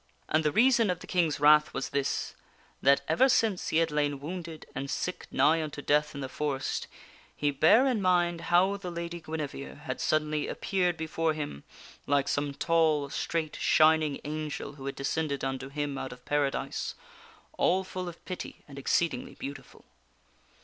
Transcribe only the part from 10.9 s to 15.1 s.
before him like some tall, straight, shining angel who had de